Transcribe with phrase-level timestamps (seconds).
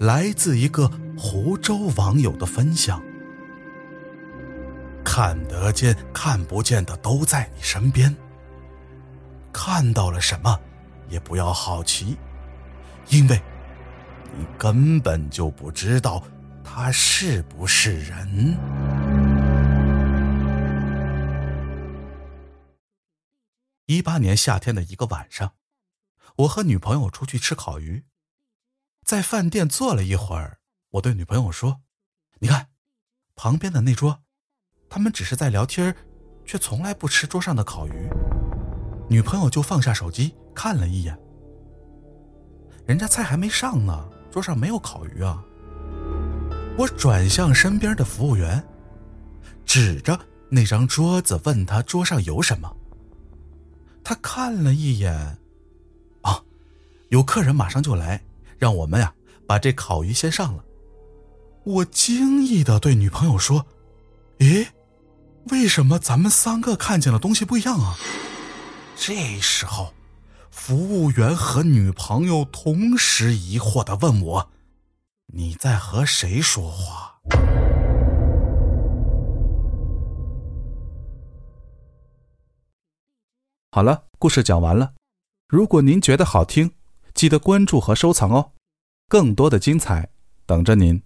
[0.00, 3.02] 来自一个湖州网友的分享。
[5.04, 8.14] 看得见、看不见的都在你身边。
[9.52, 10.60] 看到了什么，
[11.08, 12.16] 也不要好奇，
[13.08, 13.40] 因为
[14.36, 16.22] 你根本就不知道
[16.62, 18.58] 他是不是人。
[23.86, 25.52] 一八年夏天的一个晚上，
[26.36, 28.04] 我和女朋友出去吃烤鱼。
[29.06, 30.58] 在饭店坐了一会儿，
[30.90, 31.80] 我对女朋友说
[32.42, 32.66] ：“你看，
[33.36, 34.24] 旁边的那桌，
[34.90, 35.94] 他们只是在聊天，
[36.44, 38.10] 却从来不吃桌上的烤鱼。”
[39.08, 41.16] 女朋友就放下手机看了一眼，
[42.84, 45.40] 人家菜还没上呢，桌上没有烤鱼啊。
[46.76, 48.60] 我转向身边的服务员，
[49.64, 50.18] 指着
[50.50, 52.76] 那张桌子问他桌上有什么。
[54.02, 55.14] 他看了一眼，
[56.22, 56.42] 啊，
[57.10, 58.20] 有客人马上就来。
[58.58, 59.14] 让我们呀
[59.46, 60.64] 把这烤鱼先上了。
[61.64, 63.66] 我惊异的对女朋友说
[64.38, 64.68] ：“咦，
[65.50, 67.96] 为什么咱们三个看见的东西不一样啊？”
[68.96, 69.92] 这时候，
[70.50, 74.50] 服务员和女朋友同时疑惑的问我
[75.34, 77.20] ：“你在和谁说话？”
[83.72, 84.94] 好了，故事讲完了。
[85.48, 86.72] 如果您觉得好听，
[87.16, 88.52] 记得关注和收藏哦，
[89.08, 90.10] 更多的精彩
[90.44, 91.02] 等着您。